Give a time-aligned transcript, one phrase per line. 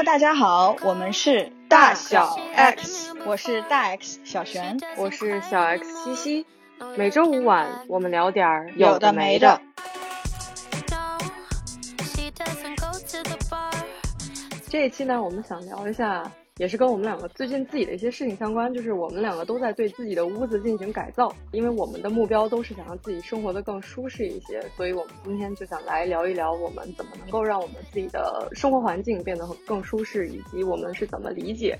[0.00, 6.46] Hello，大家好，我们是大小 X，我是大 X 小璇，我是小 X 西西。
[6.96, 9.60] 每周五晚，我们聊点儿有的没的。
[14.70, 16.32] 这一期呢，我们想聊一下。
[16.60, 31.78] 也是跟我们两个最近自己的一些事情相关，就是我们两个都在对自己的屋子进行改造，因为我们的目标都是想让自己生活的更舒适一些，所以我们今天就想来聊一聊我们怎么能够让我们自己的生活环境变得更舒适，以及我们是怎么理解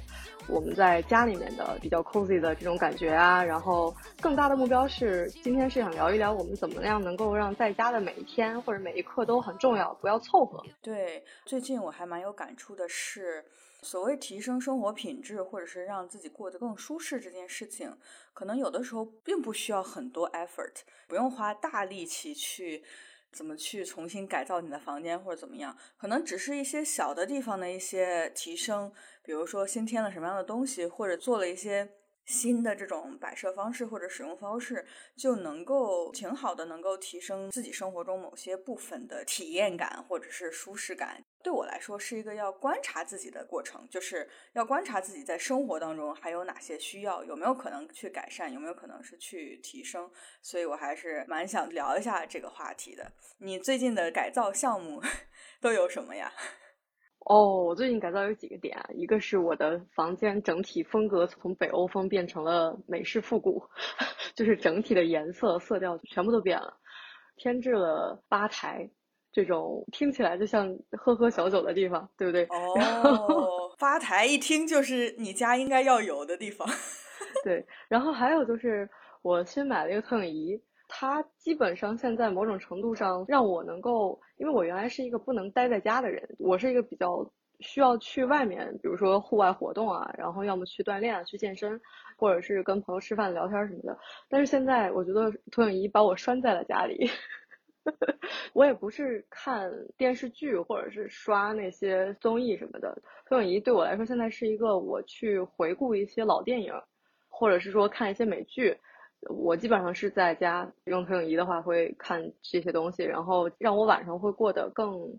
[0.49, 3.45] 我们在家里面的比较 cozy 的这种感觉啊。
[3.45, 10.65] 然后更大的目标是今天是想聊一聊我们怎么样能够让在家的每一天或者每一刻都很重要，不要凑合。
[10.81, 13.45] 对，最近我还蛮有感触的是。
[13.83, 17.97] 所谓提升生活品质，或者是让自己过得更舒适这件事情，
[18.33, 22.85] 可能有的时候并不需要很多 effort，不用花大力气去
[23.33, 31.97] 怎么去重新改造你的房间或者怎么样，可能只是一些小的地方的一些提升，比如说新添了什么样的东西，或者做了一些。
[32.27, 41.25] 新的这种摆设方式或者使用方式，就能够挺好的，能够提升自己生活中某些部分的体验感或者是舒适感。
[41.43, 50.11] 对我来说，是一个要观察自己的过程，就是要观察自己在生活当中还有哪些需要，有没有可能去改善，有没有可能是去提升。
[50.43, 53.11] 所以我还是蛮想聊一下这个话题的。
[53.39, 55.03] 你最近的改造项目
[55.61, 56.31] 都有什么呀？
[57.27, 63.63] 哦，我最近改造有几个点，一个是我的房间整体风格从北欧风变成了美式复古，
[64.35, 66.79] 就是整体的颜色色调全部都变了，
[67.37, 68.91] 添置了吧台，
[69.33, 72.45] 这种听起来就像喝喝小酒的地方，对不对？
[72.47, 76.69] 哦，吧台一听就是你家应该要有的地方。
[77.45, 78.89] 对，然后还有就是
[79.23, 80.61] 我新买了一个投影仪。
[80.93, 87.25] 它基本上现在某种程度上让我能够，因为我原来是一个不能待在家的人，我是一个比较
[87.61, 91.81] 需要去外面，比如说户外活动啊，然后要么去锻炼啊，去健身，
[92.17, 93.97] 或者是跟朋友吃饭聊天什么的。
[94.29, 97.09] 但是现在我觉得投影仪把我拴在了家里，
[98.53, 102.97] 我也不是看电视剧或者是刷那些综艺什么的，
[103.27, 106.73] 投影仪对我来说现在是一个我去回顾一些老电影，
[107.29, 108.77] 或者是说看一些美剧。
[109.29, 115.19] 我基本上是在家用投影仪的话，会看这些东西，然后让我晚上会过得更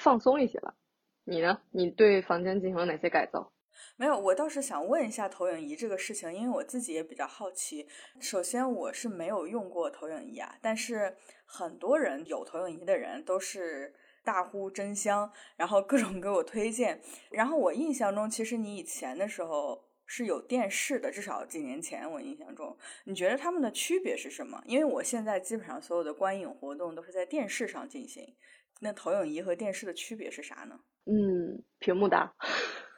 [0.00, 0.74] 放松一些吧。
[1.22, 1.60] 你呢？
[1.70, 3.52] 你对房间进行了哪些改造？
[3.96, 7.88] 没有，我倒是想问一下投影仪这个事情，因为我自己也比较好奇。
[8.20, 17.00] 首先，我是没有用过投影仪啊，但是很多人有投影仪的人都是大呼真香，然后各种给我推荐。
[17.30, 19.84] 然后我印象中，其实你以前的时候。
[20.08, 24.62] 是有电视的，至少几年前我印象中，你觉得他们的区别是什么？
[24.64, 28.36] 因为我现在基本上所有的观影活动都是在电视上进行，
[28.78, 30.78] 那投影仪和电视的区别是啥呢？
[31.06, 32.32] 嗯，屏幕大，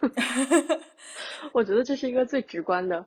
[1.53, 3.05] 我觉得这是一个最直观的。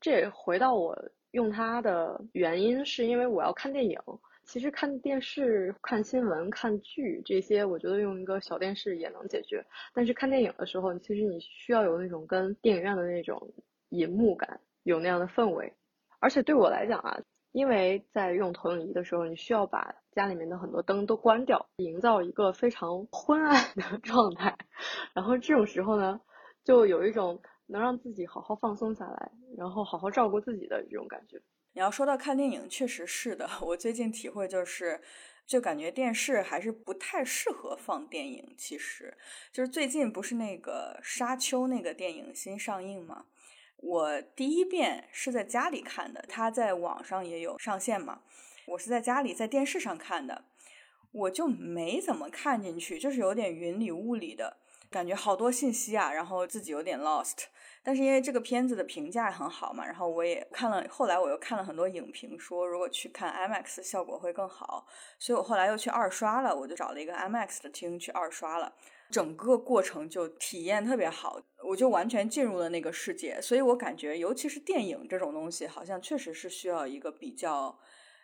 [0.00, 0.96] 这也回到我
[1.32, 3.98] 用它的原因，是因为我要看电影。
[4.44, 9.64] 其实看电视、看新闻、看剧这些，我觉得用一个小电视也能解决。
[9.94, 13.52] 但是看电影的时候，其实你需要有那种跟电影院的那种
[13.90, 15.72] 银幕感，有那样的氛围。
[16.18, 17.20] 而且对我来讲啊，
[17.52, 24.56] 因为在用投影仪的时候，你需要把家里面的很多灯都关掉，营造一个非常昏暗的 状态。
[25.14, 26.20] 然后这种时候呢，
[26.64, 31.40] 就有一种能让自己好好放松下来，然后好好照顾自己的这种感觉。
[31.72, 33.48] 你要说到看电影，确实是的。
[33.62, 35.00] 我最近体会就是，
[35.46, 38.54] 就感觉电视还是不太适合放电影。
[38.58, 39.16] 其实，
[39.52, 43.26] 就是最近不是那个《沙丘》那个电影新上映吗？
[43.82, 48.20] 我第一遍是在家里看的，它在网上也有上线嘛。
[48.66, 50.44] 我是在家里在电视上看的，
[51.12, 54.58] 我就没怎么看进去，就是有点云里雾里的
[54.90, 57.46] 感觉，好多信息啊，然后自己有点 lost。
[57.82, 64.86] 但是因为这个片子的评价很好嘛，然后我也看了，后来我又看了很多影评，说如果去看 IMAX 效果会更好，
[65.18, 68.74] 所以我后来又去二刷了，我就找了一个 IMAX 的厅去二刷了，
[69.10, 77.78] 整个过程就体验特别好，我就完全进入了那个世界，所以我感觉尤其是电影这种东西，好像确实是需要一个比较。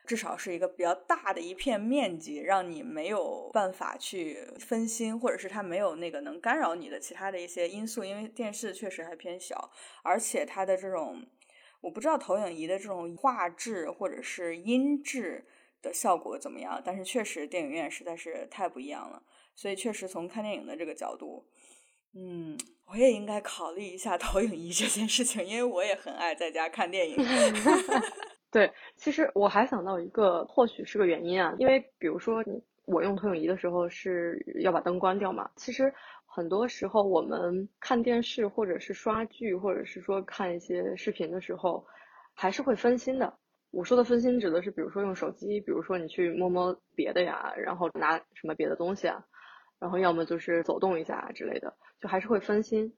[0.09, 8.05] 至少是一个比较大的一片面积，让你没有办法去分心，或者是它没有那个能干扰你的其他的一些因素。
[8.05, 9.73] 因为电视确实还偏小，
[10.05, 11.27] 而且它的这种，
[11.81, 15.44] 我不知道投影仪的这种画质或者是音质
[15.83, 19.21] 的效果怎么样，但是确实电影院实在是太不一样了。
[19.56, 21.44] 所以确实从看电影的这个角度，
[22.14, 22.56] 嗯，
[22.87, 27.17] 我也应该考虑一下 投影仪这件事情，因为我也很爱在家看电影。
[28.53, 35.93] 对，其实我还想到一个，或许是个原因啊，因为比如说你我用投影仪的时候是要把灯关掉嘛，其实
[36.25, 41.85] 很多时候我们看电视或者是刷剧，或者是说看一些视频的时候，
[42.35, 43.37] 还是会分心的。
[43.73, 49.23] 我说的分心指的是，比如说用手机，比如说你去摸摸别的呀，然后拿什么别的东西啊，
[49.78, 52.93] 然后要么就是走动一下之类的，就还是会分心。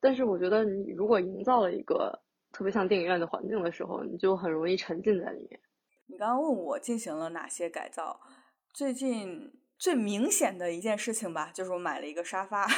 [0.00, 2.20] 但是我觉得你如果营造了一个
[2.52, 5.60] 特别像电影院的环境的时候，你就很容易沉浸在里面。
[6.06, 8.20] 你刚刚问我进行了哪些改造，
[8.72, 9.52] 最近。
[9.78, 12.68] 最明显的一件事情吧，就是我买了一个沙发。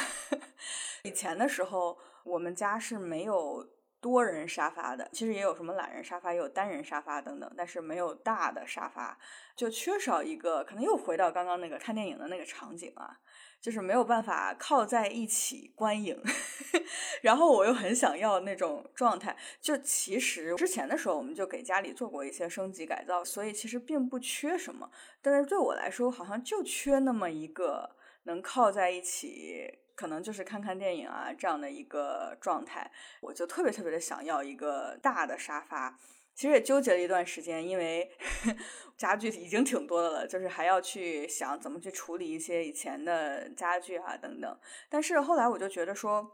[1.05, 3.63] 以前的时候，我们家是没有
[4.05, 9.17] 多人沙发的，其实也有什么懒人沙发，也有单人沙发等等，但是没有大的沙发，
[9.55, 10.63] 就缺少一个。
[10.63, 13.17] 可能又回到刚刚那个看电影的那个场景啊。
[13.61, 16.15] 就是没有办法靠在一起观影，
[17.23, 19.35] 然后我又很想要那种状态。
[19.59, 24.87] 就其实之前的时候，我们就给家里做过一些升级改造，所以其实并不缺什么。
[25.19, 27.89] 但是对我来说，好像就缺那么一个
[28.25, 32.91] 能靠在一起，可能就是看看电影啊这样的一个状态。
[33.21, 35.97] 我就特别特别的想要一个大的沙发。
[36.35, 38.11] 其实也纠结了一段时间，因为
[38.97, 44.59] 家具已经挺多的了，就是还要去想怎么去处理一些以前的家具啊等等。
[44.89, 46.29] 但是后来我就觉得说，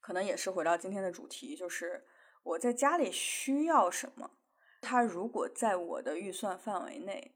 [0.00, 2.02] 可能也是回到今天的主题，就是
[2.42, 4.30] 我在家里需要什么，
[4.80, 7.34] 它如果在我的预算范围内，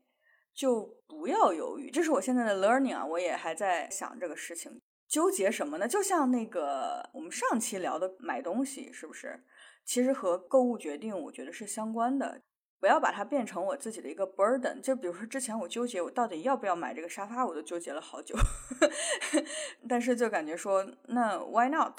[0.55, 1.91] 就不要犹豫。
[1.91, 5.89] 这是我现在的 learning 啊，我也还在想这个事情，纠结什么呢？
[5.89, 9.43] 就像那个我们上期聊的买东西，是不是？
[9.85, 12.43] 其实和购物决定，我觉得是相关的。
[12.81, 14.81] 不要把它变成我自己的一个 burden。
[14.81, 18.37] 就比如说之前我纠结我到底要不要买这个沙发，我都纠结了好久。
[19.89, 21.99] 但是就感觉说，那 why not？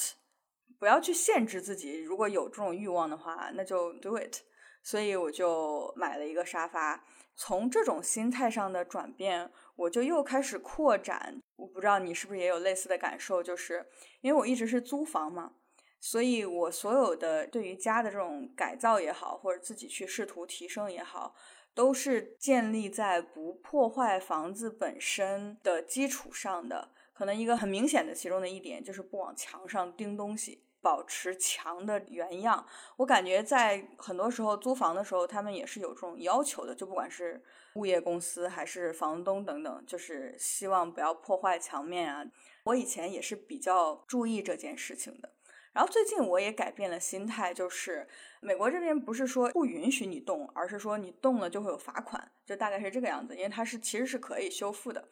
[0.79, 2.01] 不要去限制自己。
[2.01, 4.37] 如果有这种欲望的话，那就 do it。
[4.81, 7.03] 所以我就买了一个沙发。
[7.35, 11.41] 从这种心态上的转变，我就又开始扩展。
[11.59, 13.85] 我不知道你是不是也有类似的感受，就是
[14.21, 15.53] 因为我一直是租房嘛。
[16.01, 21.35] 所以，我所有的对于家的这种改造也好，或者自己去试图提升也好，
[21.73, 26.91] 都是建立在不破坏房子本身的基础上的。
[27.11, 32.65] 可能一个很明显的其中的一点就是不往墙上钉东西，保持墙的原样。
[32.97, 37.39] 我感觉在很多时候租房的时候，他们也是有这种要求的，就不管是
[37.75, 42.25] 物业公司还是房东等等，就是希望不要破坏墙面啊。
[42.63, 45.29] 我以前也是比较注意这件事情的。
[45.71, 48.07] 然后最近我也改变了心态，就是
[48.41, 55.07] 美国这边不是说不允许你动，而是说你动了就会有罚款，就大概是这个样子，因为它是其实是可以修复的。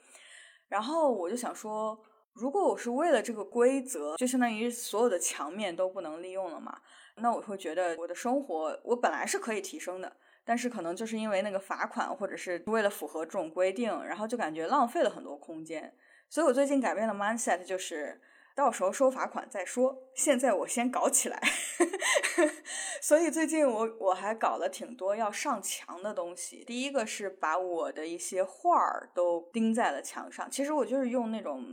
[0.67, 2.03] 然后我就想说，
[2.37, 6.79] 如果我是为了这个规则，就相当于所有的墙面都不能利用了嘛，
[7.15, 15.93] 那我会觉得我的生活我本来是可以提升的，但是可能就是因为那个罚款或者是为了符合这种规定，然后就感觉浪费了很多空间。
[16.29, 18.21] 所以我最近改变了 mindset，就是。
[18.57, 21.39] 到时候收罚款再说，现在我先搞起来。
[22.99, 26.65] 所以最近我我还搞了挺多要上墙的东西。
[26.65, 31.63] 第一个是把我的一些画儿都钉在了墙上，其实我就是用那种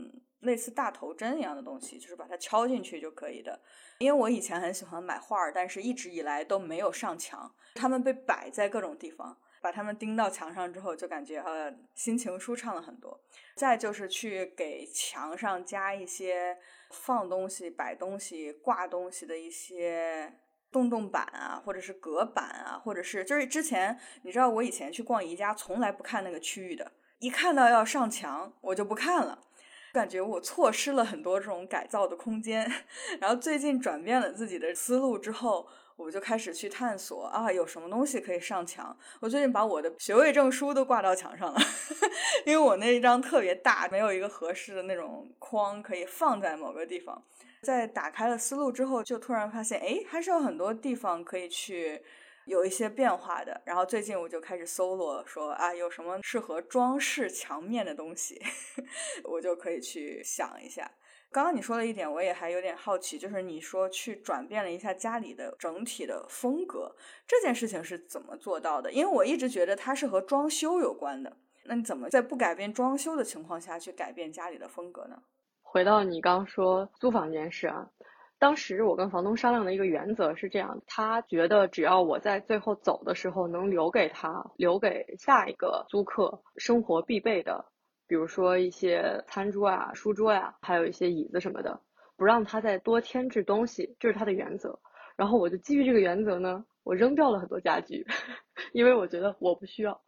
[0.44, 3.60] 类似大头针一样的东西，就是把它敲进去就可以的。
[3.98, 9.36] 因为我以前很喜欢买画儿，但是一直以来都没有上墙，它们被摆在各种地方。
[9.60, 13.18] 把它们钉到墙上之后，就感觉呃心情舒畅了很多。
[13.56, 16.58] 再就是去给墙上加一些
[16.90, 20.34] 放东西、摆东西、挂东西的一些
[20.70, 29.46] 洞洞板啊，或者是隔板啊，或者是就是之前你知道我以前去逛宜家从来不看那个区域的，一看到要上墙我就不看了，
[29.94, 32.70] 感觉我错失了很多这种改造的空间。
[33.18, 35.66] 然后最近转变了自己的思路之后。
[35.96, 38.96] 我就开始去探索啊，有什么东西可以上墙？
[39.20, 41.60] 我最近把我的学位证书都挂到墙上了，
[42.44, 47.22] 因为我那一张特别大，没有一个合适的那种框可以放在某个地方。
[47.62, 52.02] 在打开了思路之后，就突然发现，哎，还是有很多地方可以去
[52.46, 53.60] 有一些变化的。
[53.64, 58.40] 然后最近我就开始搜罗，说啊，有什么适合装饰墙面的东西，
[59.24, 60.90] 我就可以去想一下。
[61.30, 66.94] 刚刚你说的一点，我也还有点好奇，就是你说去转变了一下家里的整体的风格，
[67.26, 68.92] 这件事情是怎么做到的？
[68.92, 71.36] 因为我一直觉得它是和装修有关的。
[71.64, 75.22] 那你怎么在不改变装修的情况下去改变家里的风格呢？
[75.62, 77.90] 回到你刚说租房这件事啊，
[78.44, 87.64] 当时我跟房东商量的一个原则是这样：他觉得只要我在最后走的时候能留给他、留给下一个租客生活必备的。
[88.06, 91.80] 比如说一些餐桌啊、书桌呀，还有一些椅子什么的，
[92.18, 94.78] 不让他再多添置东西，这是他的原则。
[95.16, 98.06] 然后我就基于这个原则呢，我扔掉了很多家具，
[98.74, 99.98] 因为我觉得我不需要。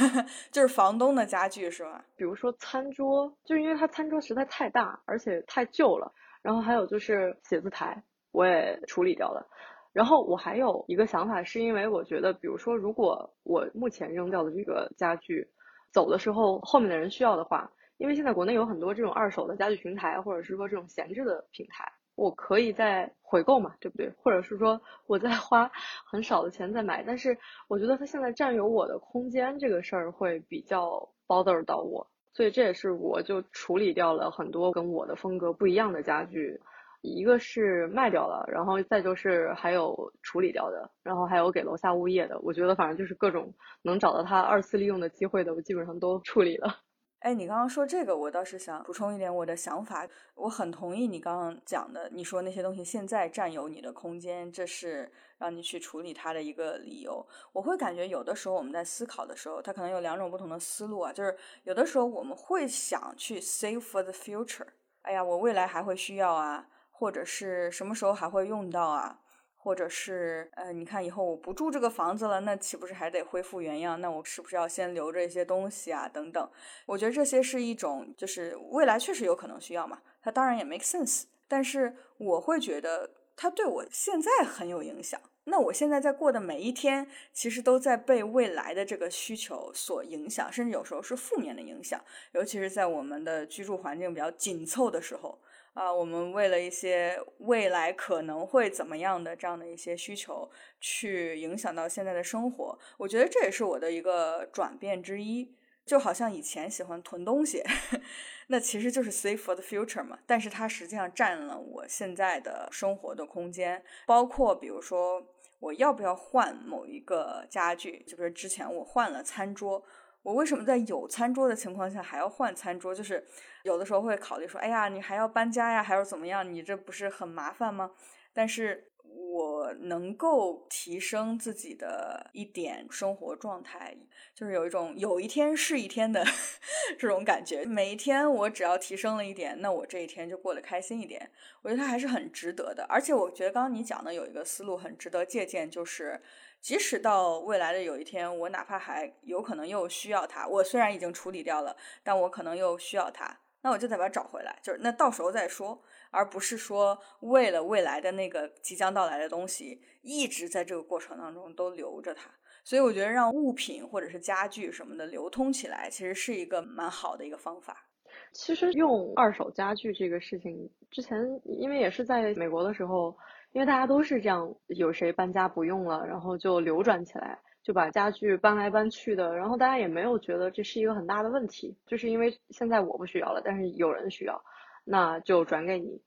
[0.50, 2.02] 就是房东的家具是吧？
[2.16, 6.10] 比如说餐桌，就是因为他餐桌实在太大，而且太旧了。
[6.42, 9.48] 然后还有就是写字台，我也处理掉了。
[9.92, 15.48] 然后我还有一个想法，是因为我觉得，比如说，如果我目前扔掉的这个家具，
[15.92, 24.10] 走的时候后面的人需要的话，因为现在国内有很多这种二手的家具平台，或者是说这种闲置的平台，我可以再回购嘛，对不对？
[24.16, 25.70] 或者是说我再花
[26.10, 27.36] 很少的钱再买，但是
[27.68, 36.60] 我觉得它现在占有我的空间这个事儿会比较 bother 到我，所以这也是我就处理掉了很多跟我的风格不一样的家具。
[37.02, 42.38] 一个是卖掉了，然后再就是还有处理掉的，然后还有给楼下物业的。
[42.42, 46.76] 我觉得反正就是各种能找到他二次利用的机会的，我基本上都处理了。
[47.22, 50.04] 哎，你刚刚说这个，我倒是想补充一点我的想法。
[50.34, 57.24] 我很同意你刚刚讲的，你说那些东西现在占有你的空间，这是让你去处理它的一个理由。
[57.52, 64.66] 我会感觉有的时候我们在思考的时候，它可能有两种不同的思路啊，就是有的时候我们会想去 save for the future，
[65.02, 66.66] 哎呀，我未来还会需要啊。
[66.94, 69.18] 或者是什么时候还会用到啊？
[69.62, 74.00] 或者是呃，你看以后我不住这个房子了，那岂不是还得恢复原样？
[74.00, 76.08] 那我是不是要先留着一些东西啊？
[76.08, 76.50] 等等，
[76.84, 80.02] 我觉得这些是一种，就是未来确实有可能需要嘛。
[80.20, 85.20] 它当然也 make sense，但是我会觉得它对我现在很有影响。
[85.44, 92.00] 那我现在在过的每一天，其实都在被未来的这个需求所影响，甚至有时候是负面的影响，
[92.32, 95.38] 尤其是在我们的居住环境比较紧凑的时候。
[95.74, 100.50] 啊，我们为了一些未来可能会怎么样的这样的一些需求，
[100.80, 105.56] 去影响到现在的生活，我觉得这也是我的一个转变之一。
[105.84, 107.60] 就好像以前喜欢囤东西，
[108.46, 115.26] 那其实就是 save for the future 嘛，但是它实际上占了我现在的生活的空间，包括比如说
[115.58, 119.82] 我要不要换某一个家具，就比如之前我换了餐桌。
[120.22, 122.94] 我为什么在有餐桌的情况下还要换餐桌？
[122.94, 123.26] 就是
[123.64, 126.48] 有的时候会考虑说，哎呀，你还要搬家呀，还是怎么样？
[126.48, 127.90] 你这不是很麻烦吗？
[128.32, 133.96] 但是我能够提升自己的一点生活状态，
[134.32, 136.24] 就是有一种有一天是一天的
[136.96, 137.64] 这种感觉。
[137.64, 141.30] 每一天我只要提升了一点，那我这一天就过得开心一点。
[141.62, 142.84] 我觉得它还是很值得的。
[142.88, 146.22] 而且我觉得刚刚你讲的有一个思路很值得借鉴，就是。
[146.62, 162.30] 即使到未来的有一天，我哪怕还有可能又需要它，我虽然已经处理掉了，但我可能又需要它，那我就得把它找回来，就是那到时候再说，而不是说为了未来的那个即将到来的东西，一直在这个过程当中都留着它。
[162.62, 167.84] 所以我觉得让物品或者是家具什么的流通起来，其实是一个蛮好的一个方法。
[168.30, 173.16] 其实用二手家具这个事情，之前因为也是在美国的时候。
[173.52, 184.42] 因为大家都是这样，有谁搬家不用了，然后就流转起来，就把家具搬来搬去的，然后大家也没有觉得这是一个很大的问题，就是因为现在我不需要了，但是有人需要，
[184.84, 186.00] 那就转给你。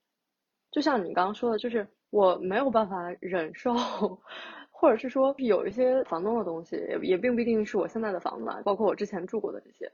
[0.72, 3.72] 就像你刚刚说的，就是我没有办法忍受，
[4.70, 9.90] 或者是说有一些房东的东西，也也并不一定是我现在的房子，包括我之前住过的这些。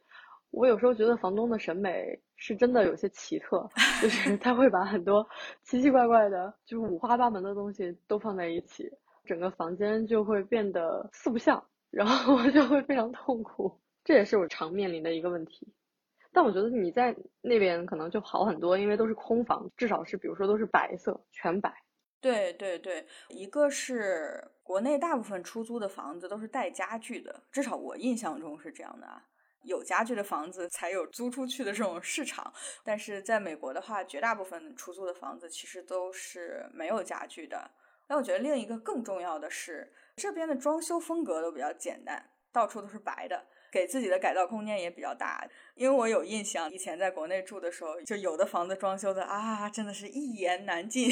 [0.52, 3.68] 我有时候觉得房东的审美是真的有些奇特，
[4.00, 5.26] 就是 他会把很多
[5.62, 8.88] 奇奇怪怪的，就是五花八门的东西都放在一起，
[9.24, 13.80] 整个房间就会变得四不像，然后我就会非常痛苦。
[14.04, 15.66] 这也是我常面临的一个问题。
[16.32, 21.72] 但我觉得你在那边可能就好很多，因为都是空房，至少是比如说都是白色，全白。
[22.20, 29.24] 对对对，一个是国内大部分出租的房子都是带家具的，至少我印象中是这样的啊。
[29.64, 32.52] 有家具的房子才有租出去的这种市场，
[32.82, 37.70] 但是在美国的话，绝大部分出租的房子其实都是没有家具的。
[38.08, 43.46] 那我觉得另一个更重要的是，这边的装修风格都比较简单，到处都是白的。
[43.72, 51.08] 给自己的改造空间也比较大，因为我有印象，以前在国内住的时候，就有的房子装修的啊，真的是一言难尽，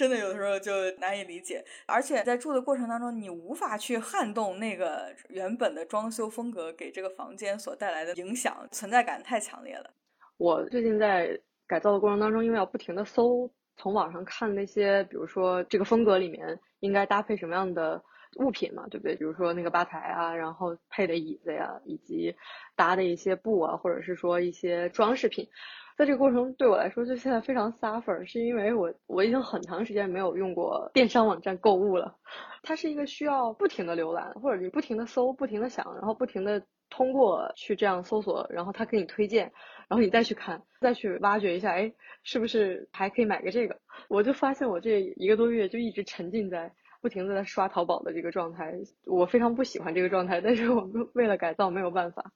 [0.00, 1.62] 真的有的时候就难以理解。
[1.84, 9.90] 而且在住的过程当中，你无法去撼动那个原本的装修风格给这个房间所带来的影响，存在感太强烈了。
[10.38, 18.02] 我最近在改造的过程当中，因为要不停的搜，从网上看那些，比如说这个风格里面应该搭配什么样的。
[18.36, 19.16] 物品嘛，对不对？
[19.16, 22.34] 比如说那个吧台啊，然后配的椅子呀，以及
[22.76, 25.48] 搭的一些布啊，或者是说一些装饰品，
[25.96, 32.16] 在这个过程对我来说，就现在非常 suffer，是因为我我已经很长时间没有用过电商网站购物了。
[32.62, 39.50] 它是一个需要不停的浏览，或者你不停的搜，不停的想，然后不停的通过去这样搜索，然后他给你推荐，
[39.88, 43.78] 然后你再去看，再去挖掘一下，哎，是不是还可以买个这个？
[44.08, 46.72] 我就发现我这一个多月就一直沉浸在。
[47.00, 48.74] 不停的在刷淘宝的这个状态，
[49.06, 52.32] 我非常不喜欢这个状态，但是我们为了改造没有办法。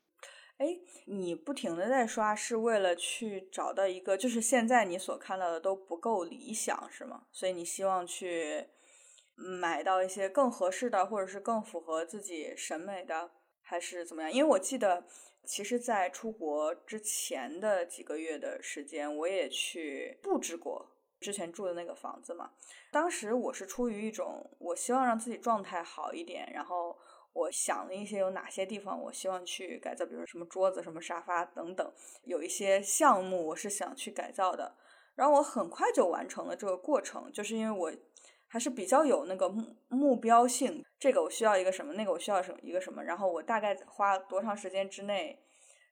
[0.57, 0.67] 哎，
[1.07, 7.25] 你不停的在刷，是为了去找到一个，就是现在你所看到的都不够理想，是吗？
[7.33, 8.65] 所以你希望去
[9.35, 14.33] 买到一些更合适的，或者是更符合自己审美的，还是怎么样？
[14.33, 15.05] 因为我记得，
[15.45, 20.94] 其实，在出国之前的几个月的时间，我也去布置过
[21.25, 22.51] 之前住的那个房子嘛。
[22.91, 26.97] 当时我是出于一种，我希望让自己状态好一点，然后。
[27.37, 34.77] 我想了一些有哪些地方我希望去改造，比如什么桌子、什么沙发等等，有一些项目我是想去改造的。
[35.17, 37.93] 然后我很快就完成了这个过程，就是因为我
[38.47, 45.43] 还是比较有那个目目标性，这个我需要一个什么，那个我需要什么一个什么，然后我大概花多长时间之内，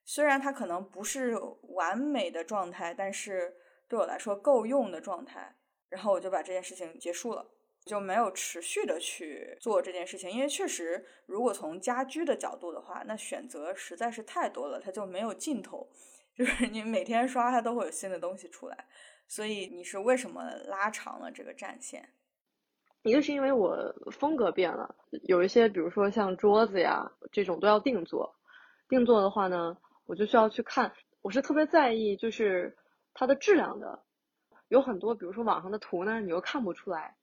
[0.05, 1.37] 虽然它可能不是
[1.75, 3.53] 完美的状态，但是
[3.93, 5.55] 对我来说够用的状态，
[5.87, 7.45] 然后我就把这件事情结束了。
[7.85, 15.87] 就没有持续的去做这件事情，因为确实，如果从家居的角度的话，那选择实在是太多了，它就没有尽头。
[16.35, 18.85] 就是你每天刷，它都会有新的东西出来。
[19.27, 22.09] 所以你是为什么拉长了这个战线？
[23.03, 24.95] 一个是因为我风格变了，
[25.27, 28.33] 有一些比如说像桌子呀这种都要定做。
[28.89, 32.75] 定做的话呢，我就需要去看，我是特别在意就是
[33.13, 34.03] 它的质量的。
[34.69, 37.15] 有很多比如说网上的图呢，你又看不出来。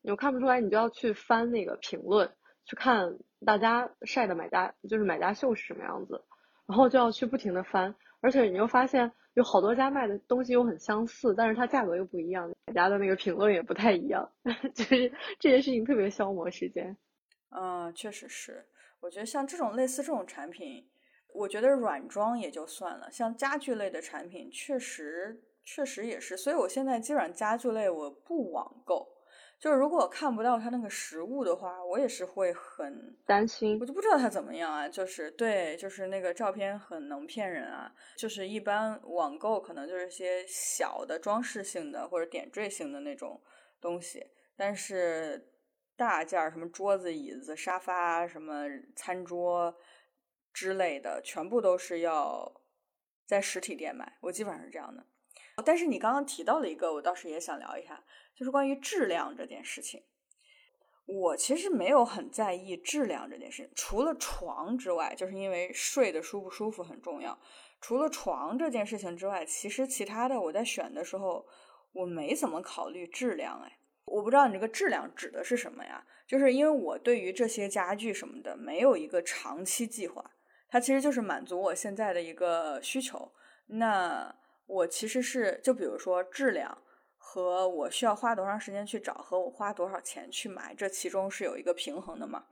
[0.00, 2.32] 你又看不出来，你就要去翻那个评论，
[2.64, 6.24] 去看大家晒的买家就是买家秀是什么样子，
[6.66, 14.30] 然后就要去不停的翻，而且你又发现有好多家卖的东西又很相似，但是它价格又不一样，买家的那个评论也不太一样，
[14.72, 16.96] 就是这件事情特别消磨时间。
[17.50, 18.64] 嗯，确实是，
[19.00, 20.88] 我觉得像这种类似这种产品，
[21.32, 29.14] 我觉得软装也就算了，像家具类的产品，确实确实也是，所以我现在基本上家具类我不网购。
[29.60, 33.76] 就是如果我看不到它那个实物的话，我也是会很担心。
[33.80, 37.92] 我就不知道它怎么样啊，就是对，就是那个照片很能骗人啊。
[38.16, 43.40] 就是一般网购可能就是些小的装饰性的或者点缀性的那种
[43.80, 44.24] 东西，
[44.56, 45.50] 但是
[45.96, 49.74] 大件儿什么桌子、椅子、沙发、什么餐桌
[50.58, 52.60] 之类的，全部都是要
[53.24, 54.18] 在实体店买。
[54.22, 55.06] 我基本上是这样的。
[55.64, 58.02] 但是你刚刚提到了一个，我倒是也想聊一下。
[58.34, 60.02] 就是关于质量这件事情，
[61.06, 63.70] 我其实没有很在意质量这件事情。
[63.76, 67.38] 除了床之外，就是因为睡得舒不舒服很重要。
[67.80, 71.46] 除了床这件事情之外，其实其他的我在选的时候，
[71.92, 73.60] 我没怎么考虑质量。
[73.62, 76.04] 哎，我不知道你这个质量指的是什么呀？
[76.26, 80.30] 就是因为我对于这些家具什么的没有一个长期计划，
[80.68, 83.32] 它其实就是满足我现在的一个需求。
[83.66, 84.34] 那
[84.66, 86.78] 我其实是就比如说质量。
[87.20, 92.46] 和我需要花多长时间去找，和我花多少钱去买，这其中是有一个平衡的嘛？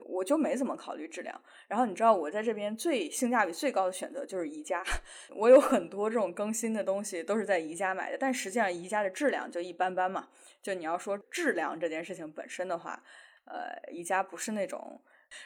[0.00, 1.40] 我就没怎么考虑质量。
[1.66, 4.84] 然后你知道我在这边最性价比最高的选择就是宜家，
[5.34, 10.28] 我有很多这种更新的东西都是在宜家买的，但实际上宜家的质量就一般般嘛。
[10.60, 13.02] 就你要说质量这件事情本身的话，
[13.46, 15.00] 呃，宜家不是那种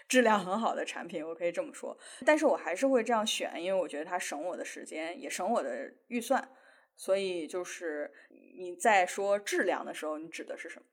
[0.09, 1.97] 质量很好的产品，我可以这么说。
[2.25, 6.47] 但是我还是会这样选，因为我觉得它省我的时间，也省我的预算。
[6.95, 8.13] 所以就是
[8.57, 10.87] 你在说质量的时候，你指的是什么？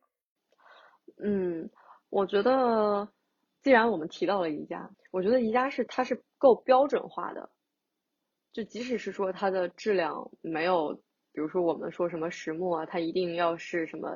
[1.23, 1.69] 嗯，
[2.10, 3.08] 我觉得，
[3.62, 7.49] 既然我们提到了宜家，我觉得宜家是它是够标准化的，
[8.54, 10.99] 就即使是说它的质量没有，
[11.31, 14.09] 比如说我们说什么实木啊，它一定要是什么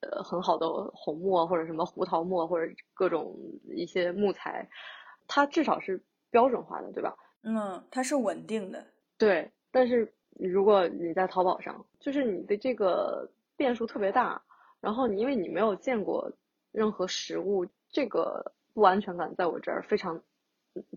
[0.00, 3.36] 呃很好的红木啊，或者什么胡桃木或者各种
[3.74, 4.68] 一些木材，
[5.26, 7.16] 它至少是标准化的，对吧？
[7.42, 8.84] 嗯，它是稳定的。
[9.18, 10.12] 对，但是。
[10.36, 14.42] 如果你在淘宝上，就是你的这个变数特别大，
[14.80, 16.28] 然后你因为你没有见过
[16.72, 20.20] 任何实物，这个不安全感在我这儿非常，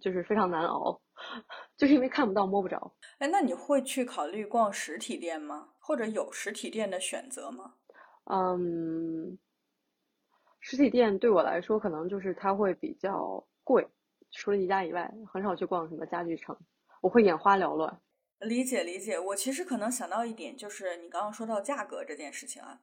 [0.02, 1.00] 就是非常难熬，
[1.78, 2.96] 就是因为看不到摸不着。
[3.20, 5.70] 哎，那你会去考虑逛实体店吗？
[5.80, 7.76] 或者有实体店的选择吗？
[8.26, 9.38] 嗯，
[10.60, 13.88] 实体店对我来说可能就是它会比较贵，
[14.32, 16.58] 除了宜家以外，很少去逛什么家具城，
[17.02, 18.02] 我会眼花缭乱。
[18.40, 22.82] 理解理解，我其实可能想到一点，就是你刚刚说到价格这件事情啊，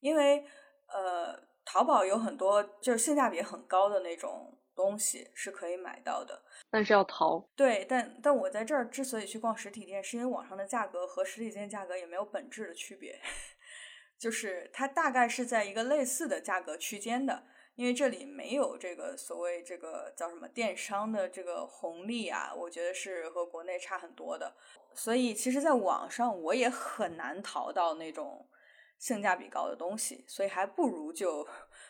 [0.00, 0.44] 因为
[0.86, 7.48] 呃，淘宝有很多就是性价比很高的那种东西是可以买到的，但是要淘。
[7.54, 13.20] 对，但但我在这儿之所以去逛实体店，是因为网上的价格和实体店价格也没有本质的区别，
[14.18, 17.44] 就是它大概是在一个类似的价格区间的。
[17.76, 24.54] 因为这里没有这个所谓这个叫什么电商的这个红利啊，我觉得是和国内差很多的。
[24.94, 28.48] 所以其实，在网上我也很难淘到那种
[28.96, 31.44] 性价比高的东西，所以还不如就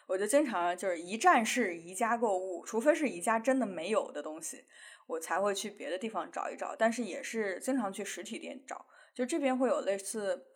[0.06, 4.64] 我就经常就是一站式宜家购物，除非是宜家真的没有的东西，
[5.06, 10.46] 我才会去别的地方找一找，但是也是经常去实体店找，就这边会有类似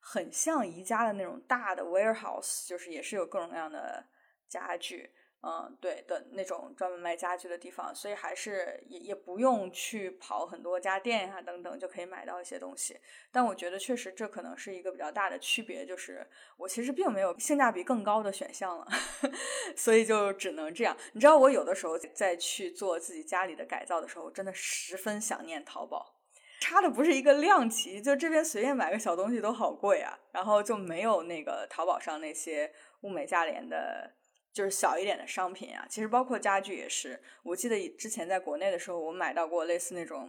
[0.00, 4.06] 很像宜家的那种大的 warehouse，就是也是有各种各样的
[4.48, 5.10] 家具。
[5.40, 12.98] 嗯，对的那种专门卖家具的地方，所以还是也也不用去跑很多家店呀等等，就可以买到一些东西。
[13.30, 18.88] 但我觉得确实这可能是一个比较大的区别，就是我其实并没有性价比更高的选项了，
[19.76, 20.96] 所以就只能这样。
[21.12, 26.16] 你知道，我有的时候在去做自己家里的改造的时候，真的十分想念淘宝，
[26.60, 32.72] 差的不是一个量级，就这边随便买个小东西都好贵啊，然后就没有那个淘宝上那些
[33.02, 34.14] 物美价廉的。
[34.58, 37.22] 就是小一点的商品啊，其实包括家具也是。
[37.44, 40.28] 我记得之前在国内的时候，我买到过类似那种，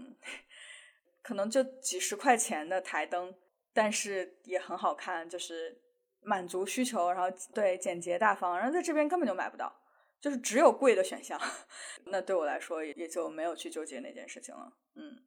[1.24, 3.34] 可能就几十块钱的台灯，
[3.74, 5.76] 但是也很好看，就是
[6.22, 9.76] 满足需求，然后对简洁大方，然后在这边根本就买不到，
[10.22, 11.42] 就是只有贵的选项。
[12.06, 14.72] 那对我来说也就没有去纠结那件事情了。
[14.94, 15.18] 嗯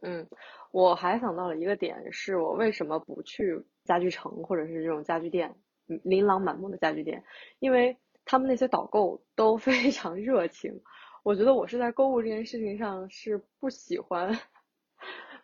[0.00, 0.26] 嗯，
[0.70, 5.54] 我还想到了一个点，是我为什么不去家具城或者是这种家具店，
[6.04, 7.22] 琳琅满目的家具店，
[7.58, 7.94] 因为。
[8.26, 10.82] 他们那些导购 都非常热情，
[11.22, 14.38] 我觉得我是在购物这件事情上是不喜欢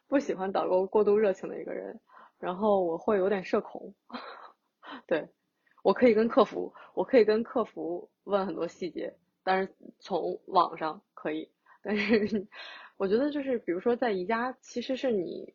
[0.07, 1.99] 不喜欢导购过度热情的一个人，
[2.39, 3.95] 然后我会有点社恐。
[5.07, 5.27] 对，
[5.83, 11.51] 我可以跟客服，我可以跟客服问很多细节，但是从网上可以，
[11.83, 12.47] 但是
[12.99, 15.55] 我觉得就是比如说在宜家，其实是你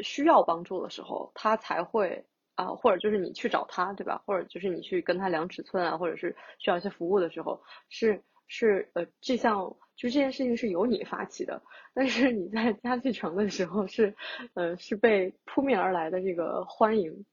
[0.00, 2.24] 需要帮助的时候，他才会。
[2.56, 4.20] 啊，或者就是你去找他，对吧？
[4.26, 9.58] 或者就是你去跟他量尺寸啊，或者是需要一些服务的时候，是是呃，这项
[9.96, 11.62] 就这件事情是由你发起的。
[11.94, 14.14] 但是你在家具城的时候是，
[14.54, 17.24] 呃，是被扑面而来的这个欢迎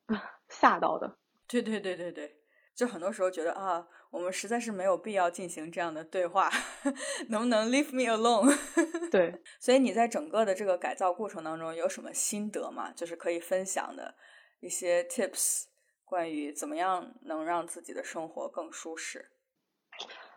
[0.49, 1.17] 吓到的。
[1.47, 2.36] 对对对对对，
[2.75, 6.49] 就很多时候觉得啊，我们实在是没有必要进行这样的对话，
[7.29, 8.53] 能不能 leave me alone？
[9.12, 12.91] 对，所以你在整个的这个改造过程当中有什么心得吗？
[12.95, 14.15] 就是可以分享的。
[14.63, 15.65] 一些 tips
[16.06, 19.30] 关于怎么样能让自己的生活更舒适。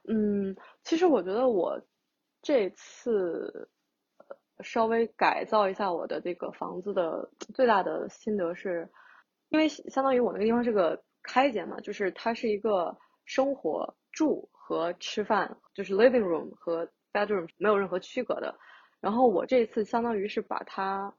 [0.09, 1.81] 嗯，其实我觉得我
[2.43, 3.71] 这次
[4.65, 8.91] 稍微改造一下我的这个房子的最大的心得是，
[9.51, 18.53] 因为相当于我那个地方是个开间嘛，就是它是一个生活住和吃饭，就是 living room 和 bedroom 没有任何区隔的。
[18.99, 21.15] 然后我这次相当于是把它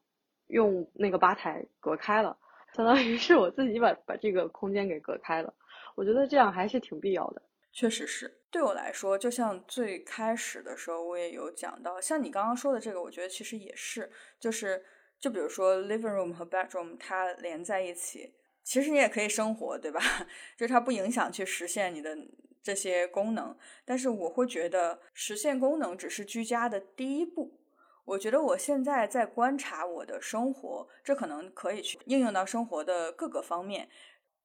[0.48, 2.38] 用那个吧台隔开了。
[2.78, 5.52] 相当于是我自己把把这个空间给隔开了，
[5.96, 7.42] 我觉得这样还是挺必要的。
[7.74, 14.84] 确实是，对我来说，就像最开始的时候我也有讲到，像你刚刚说的这个，我觉得其实也是，就是
[15.20, 20.00] 就比如说 living room 和 bedroom 它连在一起，其实你也可以生活，对吧？
[20.58, 22.18] 就是它不影响去实现你的
[22.64, 27.60] 这些功能，但是我会觉得实现功能只是居家的第一步。
[28.08, 33.90] 我觉得我现在在观察我的生活，这可能可以去应用到生活的各个方面。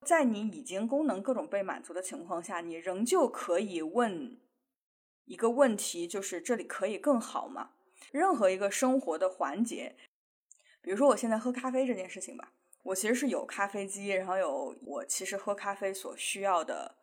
[0.05, 4.37] 在你已经功能各种被满足的情况下，你仍旧可以问
[5.27, 7.70] 一个问题，就是这里可以更好吗？
[8.11, 9.94] 任何一个生活的环节，
[10.81, 16.96] 比如说我现在喝咖啡这件事情吧，我其实是有咖啡机，然后有我其实喝咖啡所需要的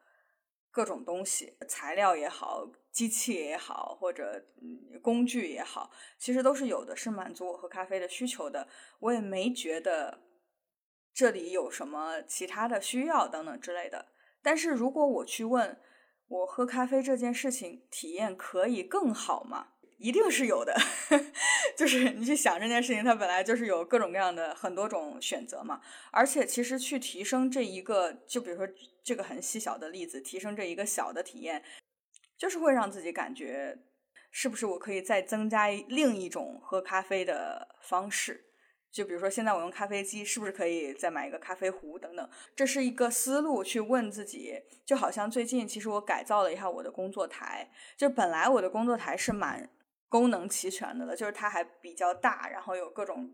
[0.71, 2.69] 各种东西，材料也好。
[2.91, 4.43] 机器也好，或者
[5.01, 8.67] 工具也好，其实都是有的，是满足我喝咖啡的需求的。
[8.99, 10.23] 我也没觉得
[11.13, 14.07] 这里有什么其他的需要等等之类的。
[14.41, 15.79] 但是如果我去问
[16.27, 19.73] 我喝咖啡这件事情体验可以更好吗？
[19.99, 20.75] 一定是有的。
[21.77, 25.79] 就是你去想这件事情，它本来就是有各种各样的很多种选择嘛。
[26.11, 28.67] 而且其实去提升这一个，就比如说
[29.03, 31.63] 这个很细小的例子，提升这一个小的体验。
[32.37, 33.77] 就是会让自己感觉，
[34.31, 38.45] 是不是我可以再增加另一种喝咖啡的方式？
[38.89, 42.29] 就比如说，现在我用咖啡机，是不是可以再买一个咖啡壶等等？
[42.55, 44.57] 这是一个思路，去问自己。
[44.85, 49.69] 就好像最近，其实我改造了一下我的工作台，就本来我的工作台是蛮
[50.09, 53.31] 功能齐全的了，就是它还比较大，然后有各种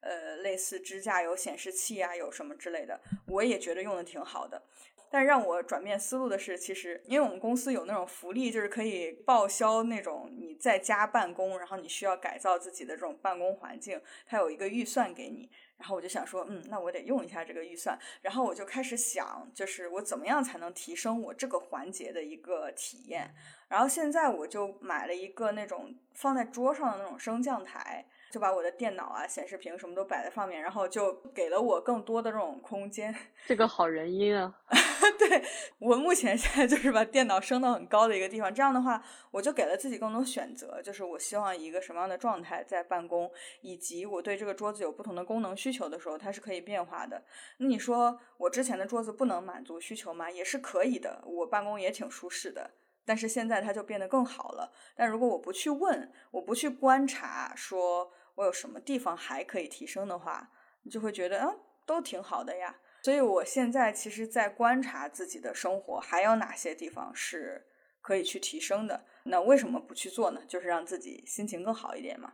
[0.00, 4.62] 呃类似支架、有显示器啊，有什么之类的，我也觉得用的挺好的。
[5.08, 15.48] 但让我转变思路的是，其实因为我们公司有那种福利，就是可以报销那种你在家办公，然后你需要改造自己的这种办公环境，它有一个预算给你。
[15.78, 17.98] 然后我就想说，嗯，那我得用一下这个预算。
[18.22, 23.34] 然后我就开始想，就是我怎么样才能提升我这个环节的一个体验。
[23.68, 33.14] 然后现在我就买了一个那种放在桌上的那种升降台，就把我的电脑啊、显示屏什么都摆在上面，然后就给了我更多的这种空间。
[33.46, 34.54] 这个好人因啊！
[35.18, 35.42] 对
[35.78, 43.30] 我目前现在就是把电脑升到很高的一个地方，这样的话，我就给了自己更多选择，就是我希望一个什么样的状态在办公，
[43.62, 47.22] 以及我对这个桌子有不同的功能需求的时候，它是可以变化的。
[47.58, 50.30] 那你说我之前的桌子不能满足需求吗？
[50.30, 52.70] 也是可以的，我办公也挺舒适的。
[53.06, 54.70] 但是现在它就变得更好了。
[54.94, 60.50] 但如果我不去问，我不去观察，说我有什么地方还可以提升的话，
[60.82, 62.76] 你就会觉得，嗯，都挺好的呀。
[63.02, 67.64] 所以我现在其实，在观察自己的生活，还有哪些地方是
[68.02, 69.04] 可以去提升的。
[69.22, 70.42] 那为什么不去做呢？
[70.48, 72.32] 就是让自己心情更好一点嘛。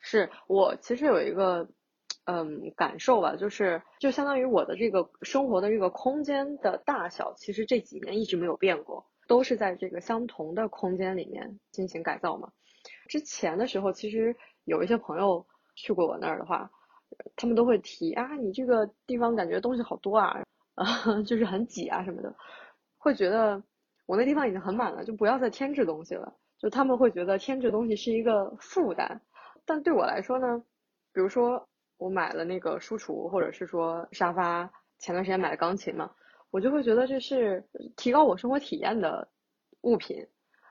[0.00, 1.68] 是我其实有一个，
[2.24, 9.11] 嗯，感受吧，就是就相当于我的这个生活的这个空间的大小，其实这几年一直没有变过。
[9.26, 12.50] 都是在这个相同的空间里面进行改造嘛。
[13.08, 16.70] 之前的时候，其实有一些朋友去过我那儿的话，
[17.36, 20.42] 他们都会提啊，你这个地方感觉东西好多啊，
[20.74, 22.34] 啊， 就是很挤啊什么的，
[22.98, 23.62] 会觉得
[24.06, 26.34] 我那地方已经很满了，就不要再添置东西了。
[26.58, 29.20] 就他们会觉得添置东西是一个负担，
[29.64, 30.62] 但对我来说呢，
[31.12, 36.12] 比如说我买了那个书橱，或者是说沙发，前段时间买的钢琴嘛。
[36.52, 39.26] 我就会觉得这是提高我生活体验的
[39.80, 40.28] 物品，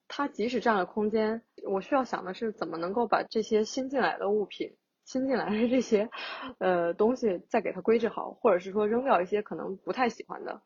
[0.07, 6.07] 它即使占了空间，我需要想的是怎么能够把这些新进来的物品、新进来的这些
[6.59, 10.61] 呃东西再给它规制好，或者是说扔掉一些可能不太喜欢的，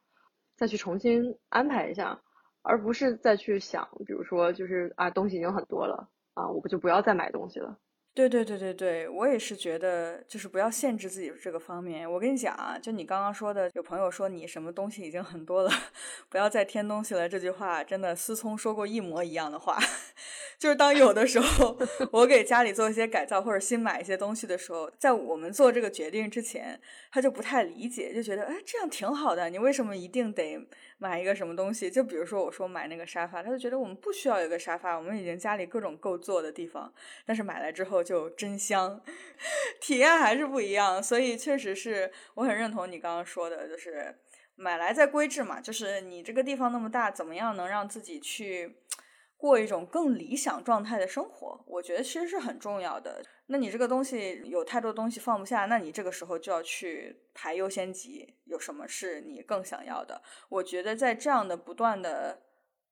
[0.57, 2.21] 再去重新安排一下，
[2.61, 7.79] 而不是再去想，比如说就是啊东西已经很多了啊，我不就不要再买东西了。
[8.15, 12.09] 对对对对对，我也是觉得，就是不要限制自己这个方面。
[12.09, 15.69] 我跟你讲啊，就你刚刚说的，有朋友说你什么东西已经很多了，
[16.29, 17.27] 不要再添东西了。
[17.27, 19.77] 这句话真的，思聪说过一模一样的话。
[20.57, 21.77] 就是当有的时候，
[22.13, 26.79] 我给家里做一些改造或者新买一些东西的时候，在我们做这个决定之前，
[27.11, 30.65] 他就不太理解，就觉得哎这样挺好的，你为什么一定得
[30.97, 31.89] 买一个什么东西？
[31.89, 36.93] 就比如说我说买那个沙发，他就觉得我们不需要有个沙发，我们已经家里各种够坐的地方，
[37.25, 39.01] 但是买来之后就真香，
[39.81, 41.01] 体验还是不一样。
[41.01, 44.15] 所以确实是我很认同你刚刚说的，就是
[44.55, 48.77] 买来再规制嘛，就是你这个地方那么大，怎么样能让自己去。
[49.37, 53.21] 过一种更理想状态的生活，我觉得其实是很重要的。
[53.47, 60.21] 那你这个东西有太多东西放不下，那你这个时候就要去排优先级，有什么是你更想要的？
[60.49, 62.41] 我觉得在这样的不断的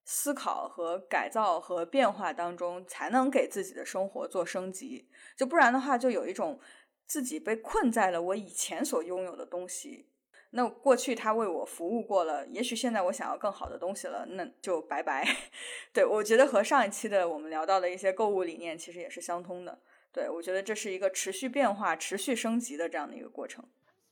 [0.06, 5.10] 思考和改造和变化当中，才能给自己的生活做升级。
[5.36, 6.60] 就不然的话，就有一种
[7.08, 10.10] 自己被困在了我以前所拥有的东西。
[10.52, 15.26] 那过去他为我服务过了，也许现在我想要更好的东西了，那就拜拜。
[15.92, 19.80] 对我觉得和上一期的我们聊到的一些购物理念其实也是相通的。
[20.13, 23.65] 对我觉得这是一个持续变化、持续升级的这样的一个过程。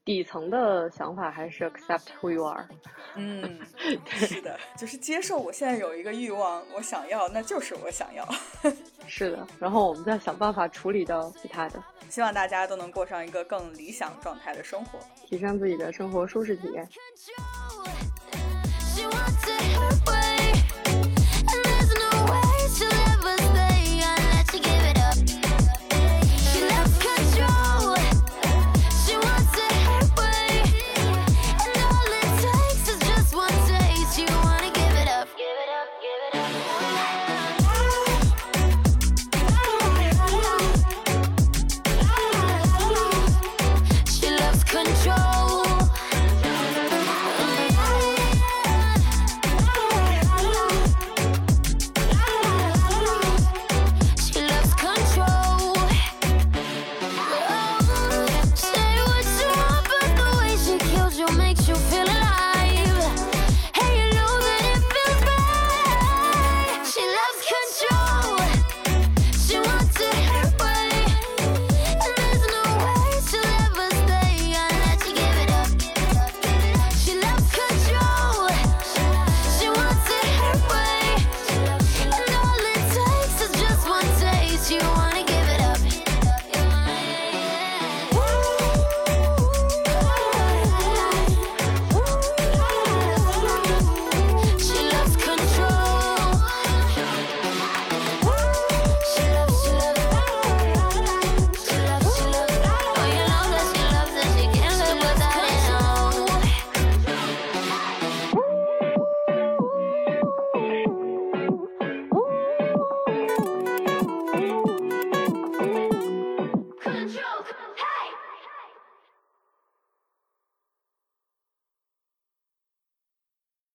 [0.04, 2.68] 底层的想法还是 accept who you are。
[3.16, 3.60] 嗯，
[4.10, 8.28] 是的，就是接受我现在有一个欲望，我想要，那就是我想要。
[9.08, 11.82] 是的，然后我们再想办法处理掉其他的。
[12.10, 16.90] 希望大家都能过上一个更理想状态的生活，提升自己的生活舒适体验。